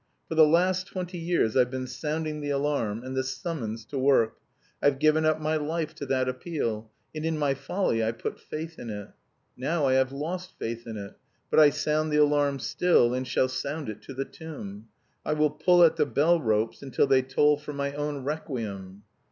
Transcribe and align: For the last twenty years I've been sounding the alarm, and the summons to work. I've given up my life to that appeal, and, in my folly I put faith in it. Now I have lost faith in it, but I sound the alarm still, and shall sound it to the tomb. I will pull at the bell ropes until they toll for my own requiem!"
For 0.27 0.33
the 0.33 0.47
last 0.47 0.87
twenty 0.87 1.19
years 1.19 1.55
I've 1.55 1.69
been 1.69 1.85
sounding 1.85 2.41
the 2.41 2.49
alarm, 2.49 3.03
and 3.03 3.15
the 3.15 3.23
summons 3.23 3.85
to 3.85 3.99
work. 3.99 4.37
I've 4.81 4.97
given 4.97 5.25
up 5.25 5.39
my 5.39 5.57
life 5.57 5.93
to 5.93 6.07
that 6.07 6.27
appeal, 6.27 6.89
and, 7.13 7.23
in 7.23 7.37
my 7.37 7.53
folly 7.53 8.03
I 8.03 8.11
put 8.11 8.39
faith 8.39 8.79
in 8.79 8.89
it. 8.89 9.09
Now 9.55 9.85
I 9.85 9.93
have 9.93 10.11
lost 10.11 10.57
faith 10.57 10.87
in 10.87 10.97
it, 10.97 11.13
but 11.51 11.59
I 11.59 11.69
sound 11.69 12.11
the 12.11 12.17
alarm 12.17 12.57
still, 12.57 13.13
and 13.13 13.27
shall 13.27 13.47
sound 13.47 13.89
it 13.89 14.01
to 14.01 14.15
the 14.15 14.25
tomb. 14.25 14.87
I 15.23 15.33
will 15.33 15.51
pull 15.51 15.83
at 15.83 15.97
the 15.97 16.07
bell 16.07 16.41
ropes 16.41 16.81
until 16.81 17.05
they 17.05 17.21
toll 17.21 17.57
for 17.57 17.71
my 17.71 17.93
own 17.93 18.23
requiem!" 18.23 19.03